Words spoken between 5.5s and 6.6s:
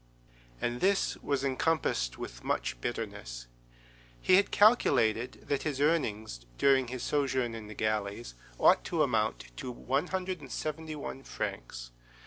his earnings,